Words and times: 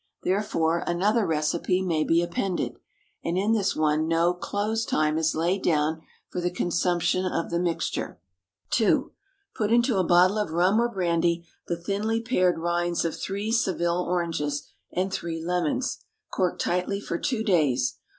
Therefore 0.23 0.83
another 0.87 1.27
recipe 1.27 1.83
may 1.83 2.03
be 2.03 2.23
appended; 2.23 2.79
and 3.23 3.37
in 3.37 3.51
this 3.53 3.75
one 3.75 4.07
no 4.07 4.33
"close 4.33 4.83
time" 4.83 5.15
is 5.19 5.35
laid 5.35 5.61
down 5.61 6.01
for 6.27 6.41
the 6.41 6.49
consumption 6.49 7.23
of 7.23 7.51
the 7.51 7.59
mixture. 7.59 8.19
2. 8.71 9.11
Put 9.53 9.71
into 9.71 9.99
a 9.99 10.03
bottle 10.03 10.39
of 10.39 10.53
rum 10.53 10.81
or 10.81 10.89
brandy 10.89 11.45
the 11.67 11.77
thinly 11.77 12.19
pared 12.19 12.57
rinds 12.57 13.05
of 13.05 13.15
three 13.15 13.51
Seville 13.51 14.01
oranges, 14.03 14.63
and 14.91 15.13
three 15.13 15.39
lemons. 15.45 15.99
Cork 16.31 16.57
tightly 16.57 16.99
for 16.99 17.19
two 17.19 17.43
days. 17.43 17.99